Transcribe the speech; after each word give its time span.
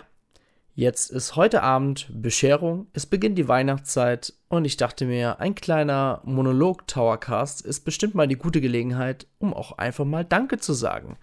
jetzt 0.75 1.11
ist 1.11 1.37
heute 1.37 1.63
Abend 1.63 2.09
Bescherung, 2.11 2.87
es 2.95 3.05
beginnt 3.05 3.37
die 3.37 3.49
Weihnachtszeit 3.49 4.33
und 4.49 4.65
ich 4.65 4.79
dachte 4.79 5.05
mir, 5.05 5.39
ein 5.39 5.55
kleiner 5.55 6.23
Monolog-Towercast 6.25 7.61
ist 7.61 7.81
bestimmt 7.81 8.15
mal 8.15 8.29
die 8.29 8.37
gute 8.37 8.63
Gelegenheit, 8.63 9.27
um 9.37 9.53
auch 9.53 9.77
einfach 9.77 10.07
mal 10.07 10.25
Danke 10.25 10.57
zu 10.57 10.73
sagen. 10.73 11.19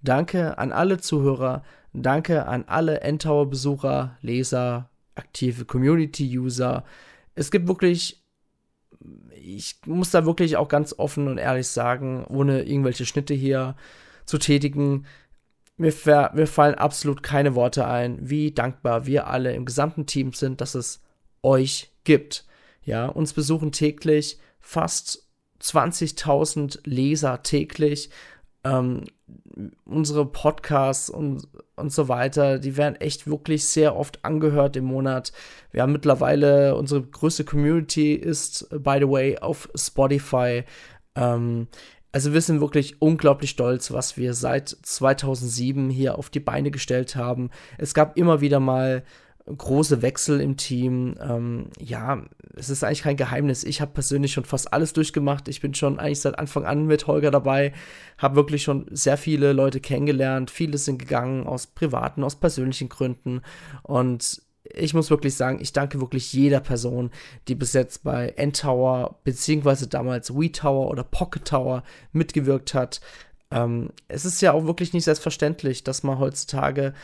Danke 0.00 0.58
an 0.58 0.70
alle 0.70 0.98
Zuhörer, 0.98 1.64
danke 1.92 2.46
an 2.46 2.66
alle 2.68 3.00
Endtower-Besucher, 3.00 4.16
Leser, 4.20 4.88
aktive 5.14 5.64
Community-User. 5.64 6.84
Es 7.34 7.50
gibt 7.50 7.68
wirklich, 7.68 8.22
ich 9.30 9.76
muss 9.86 10.10
da 10.10 10.26
wirklich 10.26 10.56
auch 10.56 10.68
ganz 10.68 10.94
offen 10.98 11.28
und 11.28 11.38
ehrlich 11.38 11.68
sagen, 11.68 12.24
ohne 12.24 12.62
irgendwelche 12.62 13.06
Schnitte 13.06 13.34
hier 13.34 13.76
zu 14.24 14.38
tätigen, 14.38 15.06
mir, 15.76 15.92
mir 16.34 16.46
fallen 16.46 16.74
absolut 16.74 17.22
keine 17.22 17.54
Worte 17.54 17.86
ein, 17.86 18.18
wie 18.28 18.52
dankbar 18.52 19.06
wir 19.06 19.26
alle 19.26 19.54
im 19.54 19.64
gesamten 19.64 20.06
Team 20.06 20.32
sind, 20.32 20.60
dass 20.60 20.74
es 20.74 21.02
euch 21.42 21.92
gibt. 22.04 22.46
Ja, 22.84 23.06
uns 23.06 23.32
besuchen 23.32 23.72
täglich 23.72 24.38
fast 24.60 25.28
20.000 25.60 26.80
Leser 26.84 27.42
täglich. 27.42 28.10
Ähm, 28.64 29.04
unsere 29.84 30.26
Podcasts 30.26 31.10
und, 31.10 31.48
und 31.82 31.92
so 31.92 32.08
weiter, 32.08 32.58
die 32.58 32.76
werden 32.76 32.96
echt 32.96 33.26
wirklich 33.26 33.66
sehr 33.66 33.96
oft 33.96 34.24
angehört 34.24 34.76
im 34.76 34.84
Monat. 34.84 35.32
Wir 35.72 35.82
haben 35.82 35.92
mittlerweile, 35.92 36.76
unsere 36.76 37.02
größte 37.02 37.44
Community 37.44 38.14
ist, 38.14 38.68
by 38.70 38.96
the 39.00 39.08
way, 39.08 39.38
auf 39.38 39.68
Spotify. 39.74 40.64
Ähm, 41.14 41.66
also 42.12 42.32
wir 42.32 42.40
sind 42.40 42.60
wirklich 42.60 43.00
unglaublich 43.00 43.50
stolz, 43.50 43.90
was 43.90 44.16
wir 44.16 44.34
seit 44.34 44.68
2007 44.68 45.90
hier 45.90 46.18
auf 46.18 46.30
die 46.30 46.40
Beine 46.40 46.70
gestellt 46.70 47.16
haben. 47.16 47.50
Es 47.78 47.94
gab 47.94 48.16
immer 48.16 48.40
wieder 48.40 48.60
mal 48.60 49.02
große 49.46 50.02
Wechsel 50.02 50.40
im 50.40 50.56
Team. 50.56 51.16
Ähm, 51.20 51.70
ja, 51.78 52.22
es 52.54 52.70
ist 52.70 52.84
eigentlich 52.84 53.02
kein 53.02 53.16
Geheimnis. 53.16 53.64
Ich 53.64 53.80
habe 53.80 53.92
persönlich 53.92 54.32
schon 54.32 54.44
fast 54.44 54.72
alles 54.72 54.92
durchgemacht. 54.92 55.48
Ich 55.48 55.60
bin 55.60 55.74
schon 55.74 55.98
eigentlich 55.98 56.20
seit 56.20 56.38
Anfang 56.38 56.64
an 56.64 56.86
mit 56.86 57.06
Holger 57.06 57.30
dabei, 57.30 57.72
habe 58.18 58.36
wirklich 58.36 58.62
schon 58.62 58.86
sehr 58.90 59.16
viele 59.16 59.52
Leute 59.52 59.80
kennengelernt. 59.80 60.50
Viele 60.50 60.78
sind 60.78 60.98
gegangen 60.98 61.46
aus 61.46 61.66
privaten, 61.66 62.24
aus 62.24 62.36
persönlichen 62.36 62.88
Gründen. 62.88 63.40
Und 63.82 64.42
ich 64.64 64.94
muss 64.94 65.10
wirklich 65.10 65.34
sagen, 65.34 65.58
ich 65.60 65.72
danke 65.72 66.00
wirklich 66.00 66.32
jeder 66.32 66.60
Person, 66.60 67.10
die 67.48 67.54
bis 67.54 67.72
jetzt 67.72 68.04
bei 68.04 68.28
N-Tower 68.28 69.18
beziehungsweise 69.24 69.88
damals 69.88 70.34
WeTower 70.34 70.88
oder 70.88 71.04
Pocket 71.04 71.44
Tower 71.46 71.82
mitgewirkt 72.12 72.74
hat. 72.74 73.00
Ähm, 73.50 73.90
es 74.08 74.24
ist 74.24 74.40
ja 74.40 74.52
auch 74.52 74.64
wirklich 74.66 74.92
nicht 74.92 75.04
selbstverständlich, 75.04 75.84
dass 75.84 76.02
man 76.02 76.18
heutzutage 76.18 76.94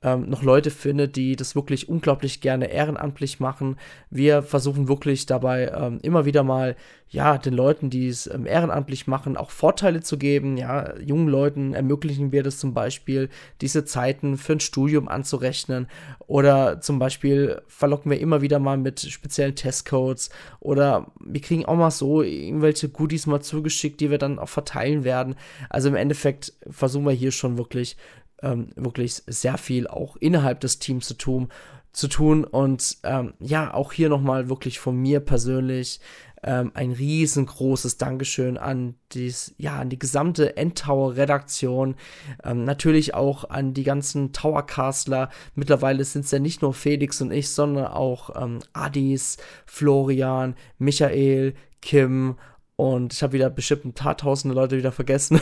ähm, 0.00 0.28
noch 0.28 0.44
Leute 0.44 0.70
finde, 0.70 1.08
die 1.08 1.34
das 1.34 1.56
wirklich 1.56 1.88
unglaublich 1.88 2.40
gerne 2.40 2.70
ehrenamtlich 2.70 3.40
machen. 3.40 3.76
Wir 4.10 4.42
versuchen 4.42 4.86
wirklich 4.86 5.26
dabei 5.26 5.72
ähm, 5.74 5.98
immer 6.02 6.24
wieder 6.24 6.44
mal, 6.44 6.76
ja, 7.10 7.38
den 7.38 7.54
Leuten, 7.54 7.90
die 7.90 8.06
es 8.06 8.26
ähm, 8.26 8.46
ehrenamtlich 8.46 9.06
machen, 9.06 9.36
auch 9.36 9.50
Vorteile 9.50 10.00
zu 10.00 10.16
geben. 10.16 10.56
Ja, 10.56 10.96
jungen 11.00 11.26
Leuten 11.26 11.74
ermöglichen 11.74 12.30
wir 12.30 12.44
das 12.44 12.58
zum 12.58 12.74
Beispiel, 12.74 13.28
diese 13.60 13.84
Zeiten 13.84 14.36
für 14.36 14.52
ein 14.52 14.60
Studium 14.60 15.08
anzurechnen. 15.08 15.88
Oder 16.28 16.80
zum 16.80 17.00
Beispiel 17.00 17.60
verlocken 17.66 18.10
wir 18.10 18.20
immer 18.20 18.40
wieder 18.40 18.60
mal 18.60 18.76
mit 18.76 19.00
speziellen 19.00 19.56
Testcodes. 19.56 20.30
Oder 20.60 21.10
wir 21.24 21.40
kriegen 21.40 21.64
auch 21.64 21.76
mal 21.76 21.90
so 21.90 22.22
irgendwelche 22.22 22.88
Goodies 22.88 23.26
mal 23.26 23.40
zugeschickt, 23.40 24.00
die 24.00 24.10
wir 24.10 24.18
dann 24.18 24.38
auch 24.38 24.48
verteilen 24.48 25.02
werden. 25.02 25.34
Also 25.70 25.88
im 25.88 25.96
Endeffekt 25.96 26.52
versuchen 26.70 27.06
wir 27.06 27.12
hier 27.12 27.32
schon 27.32 27.58
wirklich 27.58 27.96
ähm, 28.42 28.68
wirklich 28.76 29.22
sehr 29.26 29.58
viel 29.58 29.86
auch 29.86 30.16
innerhalb 30.16 30.60
des 30.60 30.78
Teams 30.78 31.06
zu 31.06 31.14
tun, 31.14 31.48
zu 31.92 32.08
tun. 32.08 32.44
Und 32.44 32.98
ähm, 33.02 33.34
ja, 33.40 33.72
auch 33.74 33.92
hier 33.92 34.08
nochmal 34.08 34.48
wirklich 34.48 34.78
von 34.78 34.96
mir 34.96 35.20
persönlich 35.20 36.00
ähm, 36.42 36.70
ein 36.74 36.92
riesengroßes 36.92 37.98
Dankeschön 37.98 38.56
an 38.56 38.94
dies, 39.12 39.54
ja, 39.58 39.78
an 39.80 39.90
die 39.90 39.98
gesamte 39.98 40.56
Endtower-Redaktion, 40.56 41.96
ähm, 42.44 42.64
natürlich 42.64 43.14
auch 43.14 43.50
an 43.50 43.74
die 43.74 43.82
ganzen 43.82 44.32
Towercastler. 44.32 45.30
Mittlerweile 45.54 46.04
sind 46.04 46.24
es 46.24 46.30
ja 46.30 46.38
nicht 46.38 46.62
nur 46.62 46.74
Felix 46.74 47.20
und 47.20 47.32
ich, 47.32 47.50
sondern 47.50 47.86
auch 47.86 48.40
ähm, 48.40 48.60
Adis, 48.72 49.38
Florian, 49.66 50.54
Michael, 50.78 51.54
Kim 51.80 52.36
und 52.80 53.12
ich 53.12 53.24
habe 53.24 53.32
wieder 53.32 53.50
bestimmt 53.50 53.84
ein 53.86 53.92
paar 53.92 54.16
tausende 54.16 54.54
Leute 54.54 54.76
wieder 54.76 54.92
vergessen. 54.92 55.40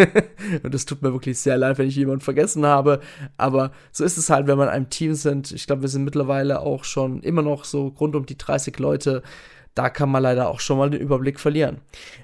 und 0.62 0.72
es 0.72 0.86
tut 0.86 1.02
mir 1.02 1.12
wirklich 1.12 1.36
sehr 1.40 1.58
leid, 1.58 1.76
wenn 1.76 1.88
ich 1.88 1.96
jemanden 1.96 2.20
vergessen 2.20 2.64
habe. 2.64 3.00
Aber 3.36 3.72
so 3.90 4.04
ist 4.04 4.16
es 4.16 4.30
halt, 4.30 4.46
wenn 4.46 4.58
man 4.58 4.68
einem 4.68 4.88
Team 4.88 5.14
sind. 5.14 5.50
Ich 5.50 5.66
glaube, 5.66 5.82
wir 5.82 5.88
sind 5.88 6.04
mittlerweile 6.04 6.60
auch 6.60 6.84
schon 6.84 7.20
immer 7.24 7.42
noch 7.42 7.64
so 7.64 7.88
rund 7.88 8.14
um 8.14 8.26
die 8.26 8.38
30 8.38 8.78
Leute. 8.78 9.24
Da 9.74 9.90
kann 9.90 10.08
man 10.08 10.22
leider 10.22 10.48
auch 10.48 10.60
schon 10.60 10.78
mal 10.78 10.88
den 10.88 11.00
Überblick 11.00 11.40
verlieren. 11.40 11.78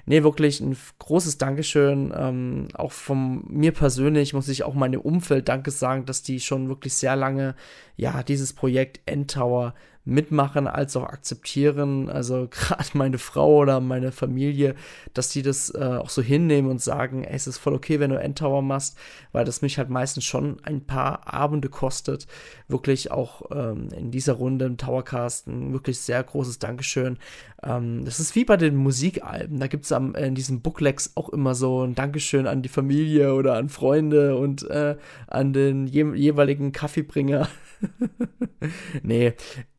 Nee, 0.05 0.23
wirklich 0.23 0.61
ein 0.61 0.77
großes 0.99 1.37
Dankeschön. 1.37 2.13
Ähm, 2.15 2.69
auch 2.75 2.93
von 2.93 3.43
mir 3.49 3.73
persönlich 3.73 4.33
muss 4.33 4.47
ich 4.47 4.63
auch 4.63 4.73
meinem 4.73 5.01
Umfeld 5.01 5.49
Danke 5.49 5.71
sagen, 5.71 6.05
dass 6.05 6.23
die 6.23 6.39
schon 6.39 6.69
wirklich 6.69 6.93
sehr 6.93 7.17
lange, 7.17 7.55
ja, 7.97 8.23
dieses 8.23 8.53
Projekt 8.53 9.01
Endtower 9.05 9.73
mitmachen 10.05 10.67
als 10.67 10.95
auch 10.95 11.03
akzeptieren. 11.03 12.09
Also 12.09 12.47
gerade 12.51 12.89
meine 12.93 13.17
Frau 13.17 13.57
oder 13.57 13.79
meine 13.79 14.11
Familie, 14.11 14.75
dass 15.13 15.29
die 15.29 15.41
das 15.41 15.73
äh, 15.73 15.83
auch 15.83 16.09
so 16.09 16.21
hinnehmen 16.21 16.69
und 16.69 16.81
sagen, 16.81 17.23
ey, 17.23 17.35
es 17.35 17.47
ist 17.47 17.57
voll 17.57 17.73
okay, 17.73 17.99
wenn 17.99 18.11
du 18.11 18.19
Endtower 18.19 18.61
machst, 18.61 18.97
weil 19.31 19.45
das 19.45 19.61
mich 19.61 19.77
halt 19.77 19.89
meistens 19.89 20.23
schon 20.23 20.57
ein 20.63 20.85
paar 20.85 21.33
Abende 21.33 21.69
kostet. 21.69 22.27
Wirklich 22.67 23.11
auch 23.11 23.49
ähm, 23.51 23.89
in 23.91 24.11
dieser 24.11 24.33
Runde 24.33 24.65
im 24.65 24.77
Towercast 24.77 25.47
ein 25.47 25.73
wirklich 25.73 25.99
sehr 25.99 26.23
großes 26.23 26.59
Dankeschön. 26.59 27.17
Ähm, 27.63 28.05
das 28.05 28.19
ist 28.19 28.35
wie 28.35 28.45
bei 28.45 28.57
den 28.57 28.75
Musikalben. 28.75 29.59
Da 29.59 29.67
gibt 29.67 29.85
es 29.85 29.91
in 29.91 30.35
diesen 30.35 30.61
Booklegs 30.61 31.13
auch 31.15 31.29
immer 31.29 31.55
so 31.55 31.83
ein 31.83 31.95
Dankeschön 31.95 32.47
an 32.47 32.61
die 32.61 32.69
Familie 32.69 33.33
oder 33.33 33.55
an 33.55 33.69
Freunde 33.69 34.37
und 34.37 34.69
äh, 34.69 34.95
an 35.27 35.53
den 35.53 35.87
je 35.87 36.05
jeweiligen 36.13 36.71
Kaffeebringer. 36.71 37.47
nee, 39.03 39.33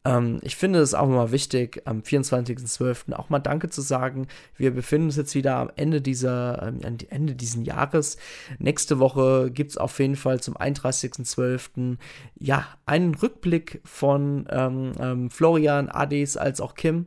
ähm, 0.07 0.39
ich 0.43 0.57
finde 0.57 0.79
es 0.79 0.95
auch 0.95 1.09
mal 1.09 1.33
wichtig, 1.33 1.83
am 1.85 2.01
24.12. 2.01 3.13
auch 3.15 3.29
mal 3.29 3.41
Danke 3.41 3.69
zu 3.69 3.81
sagen. 3.81 4.29
Wir 4.57 4.71
befinden 4.71 5.07
uns 5.07 5.17
jetzt 5.17 5.35
wieder 5.35 5.57
am 5.57 5.71
Ende 5.75 6.01
dieser, 6.01 6.63
ähm, 6.63 6.81
Ende 7.11 7.35
diesen 7.35 7.65
Jahres. 7.65 8.17
Nächste 8.59 9.01
Woche 9.01 9.51
gibt 9.51 9.73
es 9.73 9.79
auf 9.79 9.99
jeden 9.99 10.17
Fall 10.17 10.41
zum 10.41 10.57
31.12. 10.57 11.97
ja, 12.39 12.67
einen 12.87 13.15
Rückblick 13.17 13.81
von 13.85 14.47
ähm, 14.51 14.93
ähm, 15.01 15.31
Florian, 15.31 15.89
Adis 15.89 16.37
als 16.37 16.61
auch 16.61 16.75
Kim. 16.75 17.07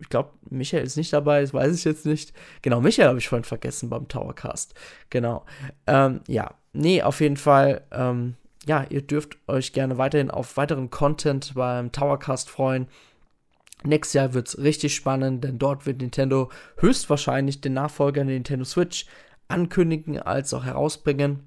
Ich 0.00 0.08
glaube, 0.08 0.30
Michael 0.48 0.84
ist 0.84 0.96
nicht 0.96 1.12
dabei, 1.12 1.42
das 1.42 1.54
weiß 1.54 1.76
ich 1.76 1.84
jetzt 1.84 2.06
nicht. 2.06 2.32
Genau, 2.62 2.80
Michael 2.80 3.08
habe 3.08 3.18
ich 3.18 3.28
vorhin 3.28 3.44
vergessen 3.44 3.90
beim 3.90 4.08
Towercast. 4.08 4.74
Genau. 5.10 5.44
Ähm, 5.86 6.20
ja, 6.26 6.54
nee, 6.72 7.02
auf 7.02 7.20
jeden 7.20 7.36
Fall. 7.36 7.82
Ähm, 7.92 8.34
ja, 8.66 8.86
ihr 8.88 9.02
dürft 9.02 9.36
euch 9.46 9.72
gerne 9.72 9.98
weiterhin 9.98 10.30
auf 10.30 10.56
weiteren 10.56 10.90
Content 10.90 11.52
beim 11.54 11.92
Towercast 11.92 12.50
freuen. 12.50 12.88
Nächstes 13.82 14.14
Jahr 14.14 14.34
wird 14.34 14.48
es 14.48 14.58
richtig 14.58 14.94
spannend, 14.94 15.44
denn 15.44 15.58
dort 15.58 15.84
wird 15.84 16.00
Nintendo 16.00 16.50
höchstwahrscheinlich 16.78 17.60
den 17.60 17.74
Nachfolger 17.74 18.24
der 18.24 18.34
Nintendo 18.34 18.64
Switch 18.64 19.06
ankündigen 19.48 20.18
als 20.18 20.54
auch 20.54 20.64
herausbringen. 20.64 21.40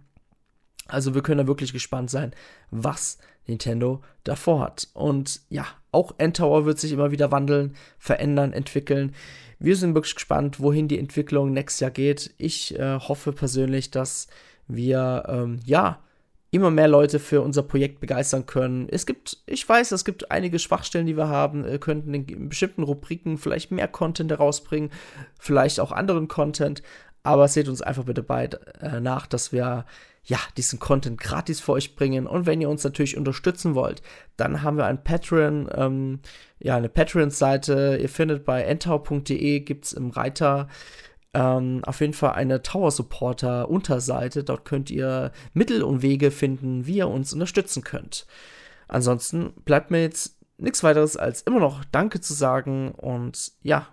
Also 0.87 1.15
wir 1.15 1.23
können 1.23 1.39
da 1.39 1.47
wirklich 1.47 1.73
gespannt 1.73 2.09
sein, 2.09 2.31
was 2.69 3.17
Nintendo 3.47 4.01
davor 4.23 4.61
hat. 4.61 4.87
Und 4.93 5.41
ja, 5.49 5.65
auch 5.91 6.13
N-Tower 6.17 6.65
wird 6.65 6.79
sich 6.79 6.91
immer 6.91 7.11
wieder 7.11 7.31
wandeln, 7.31 7.75
verändern, 7.97 8.53
entwickeln. 8.53 9.15
Wir 9.59 9.75
sind 9.75 9.95
wirklich 9.95 10.15
gespannt, 10.15 10.59
wohin 10.59 10.87
die 10.87 10.99
Entwicklung 10.99 11.51
nächstes 11.51 11.79
Jahr 11.79 11.91
geht. 11.91 12.33
Ich 12.37 12.77
äh, 12.77 12.99
hoffe 12.99 13.31
persönlich, 13.31 13.89
dass 13.89 14.27
wir 14.67 15.23
ähm, 15.27 15.59
ja 15.65 16.03
immer 16.51 16.71
mehr 16.71 16.87
Leute 16.87 17.19
für 17.19 17.41
unser 17.41 17.63
Projekt 17.63 17.99
begeistern 17.99 18.45
können. 18.45 18.87
Es 18.89 19.05
gibt, 19.05 19.37
ich 19.45 19.67
weiß, 19.67 19.91
es 19.91 20.05
gibt 20.05 20.31
einige 20.31 20.59
Schwachstellen, 20.59 21.05
die 21.05 21.17
wir 21.17 21.27
haben, 21.27 21.65
wir 21.65 21.79
könnten 21.79 22.13
in 22.13 22.49
bestimmten 22.49 22.83
Rubriken 22.83 23.37
vielleicht 23.37 23.71
mehr 23.71 23.87
Content 23.87 24.31
herausbringen, 24.31 24.91
vielleicht 25.39 25.79
auch 25.79 25.91
anderen 25.91 26.27
Content, 26.27 26.81
aber 27.23 27.47
seht 27.49 27.67
uns 27.67 27.81
einfach 27.81 28.05
bitte 28.05 28.23
bei 28.23 28.49
äh, 28.79 29.01
nach, 29.01 29.27
dass 29.27 29.51
wir 29.51 29.85
ja 30.23 30.39
diesen 30.55 30.79
Content 30.79 31.19
gratis 31.19 31.59
für 31.59 31.73
euch 31.73 31.95
bringen. 31.95 32.27
Und 32.27 32.45
wenn 32.45 32.61
ihr 32.61 32.69
uns 32.69 32.83
natürlich 32.83 33.17
unterstützen 33.17 33.75
wollt, 33.75 34.01
dann 34.35 34.61
haben 34.61 34.77
wir 34.77 34.85
ein 34.85 35.03
Patreon, 35.03 35.69
ähm, 35.73 36.19
ja 36.59 36.75
eine 36.75 36.89
Patreon-Seite. 36.89 37.97
Ihr 38.01 38.09
findet 38.09 38.45
bei 38.45 38.61
entau.de 38.61 39.59
gibt 39.61 39.85
es 39.85 39.93
im 39.93 40.09
Reiter 40.09 40.67
ähm, 41.33 41.81
auf 41.85 42.01
jeden 42.01 42.13
Fall 42.13 42.33
eine 42.33 42.61
Tower 42.61 42.91
Supporter 42.91 43.69
Unterseite. 43.69 44.43
Dort 44.43 44.65
könnt 44.65 44.89
ihr 44.89 45.31
Mittel 45.53 45.83
und 45.83 46.01
Wege 46.01 46.31
finden, 46.31 46.85
wie 46.85 46.97
ihr 46.97 47.07
uns 47.07 47.33
unterstützen 47.33 47.83
könnt. 47.83 48.25
Ansonsten 48.87 49.53
bleibt 49.65 49.91
mir 49.91 50.01
jetzt 50.01 50.37
nichts 50.57 50.83
weiteres 50.83 51.17
als 51.17 51.41
immer 51.41 51.59
noch 51.59 51.85
Danke 51.85 52.21
zu 52.21 52.33
sagen 52.33 52.91
und 52.91 53.51
ja, 53.61 53.87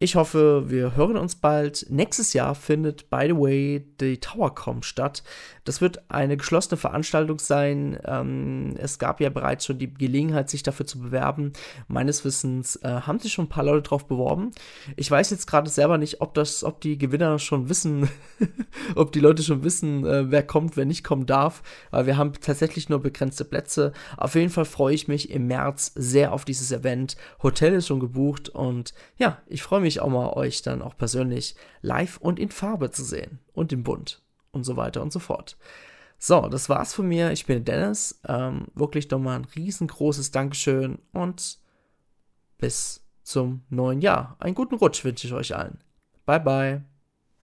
ich 0.00 0.16
hoffe, 0.16 0.64
wir 0.66 0.96
hören 0.96 1.16
uns 1.16 1.36
bald. 1.36 1.86
Nächstes 1.88 2.32
Jahr 2.32 2.56
findet, 2.56 3.08
by 3.10 3.26
the 3.28 3.36
way, 3.36 3.86
die 4.00 4.18
TowerCom 4.18 4.82
statt. 4.82 5.22
Das 5.62 5.80
wird 5.80 6.10
eine 6.10 6.36
geschlossene 6.36 6.76
Veranstaltung 6.76 7.38
sein. 7.38 7.98
Ähm, 8.04 8.74
es 8.76 8.98
gab 8.98 9.20
ja 9.20 9.30
bereits 9.30 9.64
schon 9.64 9.78
die 9.78 9.94
Gelegenheit, 9.94 10.50
sich 10.50 10.64
dafür 10.64 10.84
zu 10.84 10.98
bewerben. 10.98 11.52
Meines 11.86 12.24
Wissens 12.24 12.76
äh, 12.82 12.88
haben 12.88 13.20
sich 13.20 13.32
schon 13.32 13.46
ein 13.46 13.50
paar 13.50 13.64
Leute 13.64 13.82
drauf 13.82 14.06
beworben. 14.06 14.50
Ich 14.96 15.08
weiß 15.08 15.30
jetzt 15.30 15.46
gerade 15.46 15.70
selber 15.70 15.96
nicht, 15.96 16.20
ob 16.20 16.34
das, 16.34 16.64
ob 16.64 16.80
die 16.80 16.98
Gewinner 16.98 17.38
schon 17.38 17.68
wissen, 17.68 18.10
ob 18.96 19.12
die 19.12 19.20
Leute 19.20 19.44
schon 19.44 19.62
wissen, 19.62 20.04
äh, 20.04 20.30
wer 20.30 20.42
kommt, 20.42 20.76
wer 20.76 20.86
nicht 20.86 21.04
kommen 21.04 21.24
darf. 21.24 21.62
Aber 21.92 22.06
wir 22.06 22.16
haben 22.16 22.32
tatsächlich 22.32 22.88
nur 22.88 23.00
begrenzte 23.00 23.44
Plätze. 23.44 23.92
Auf 24.16 24.34
jeden 24.34 24.50
Fall 24.50 24.64
freue 24.64 24.94
ich 24.94 25.06
mich 25.06 25.30
im 25.30 25.46
März 25.46 25.92
sehr 25.94 26.32
auf 26.32 26.44
dieses 26.44 26.72
Event. 26.72 27.16
Hotel 27.42 27.74
ist 27.74 27.86
schon 27.86 28.00
gebucht 28.00 28.48
und 28.48 28.92
ja, 29.18 29.38
ich 29.46 29.62
freue 29.62 29.80
mich 29.80 29.93
auch 30.00 30.08
mal, 30.08 30.32
euch 30.34 30.62
dann 30.62 30.82
auch 30.82 30.96
persönlich 30.96 31.54
live 31.82 32.18
und 32.18 32.38
in 32.38 32.50
Farbe 32.50 32.90
zu 32.90 33.04
sehen 33.04 33.38
und 33.52 33.72
im 33.72 33.84
Bunt 33.84 34.22
und 34.52 34.64
so 34.64 34.76
weiter 34.76 35.02
und 35.02 35.12
so 35.12 35.18
fort. 35.18 35.56
So, 36.18 36.48
das 36.48 36.68
war's 36.68 36.94
von 36.94 37.06
mir. 37.06 37.32
Ich 37.32 37.46
bin 37.46 37.64
Dennis. 37.64 38.20
Ähm, 38.26 38.66
wirklich 38.74 39.10
nochmal 39.10 39.38
ein 39.38 39.44
riesengroßes 39.44 40.30
Dankeschön 40.30 40.98
und 41.12 41.58
bis 42.58 43.04
zum 43.22 43.62
neuen 43.68 44.00
Jahr. 44.00 44.36
Einen 44.38 44.54
guten 44.54 44.76
Rutsch 44.76 45.04
wünsche 45.04 45.26
ich 45.26 45.32
euch 45.32 45.54
allen. 45.54 45.78
Bye, 46.24 46.40
bye. 46.40 46.93